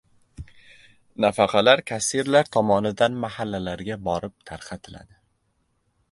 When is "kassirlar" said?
1.91-2.49